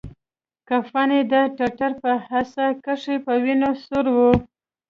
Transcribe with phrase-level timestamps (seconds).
[0.67, 4.17] کفن يې د ټټر په حصه کښې په وينو سور و.